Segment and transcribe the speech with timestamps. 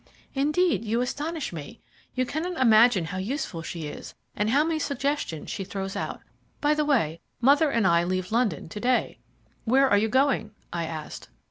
[0.33, 1.79] "Indeed, you astonish me.
[2.15, 6.21] You cannot imagine how useful she is, and how many suggestions she throws out.
[6.59, 9.19] By the way, mother and I leave London to day."
[9.63, 11.29] "Where are you going?" I asked.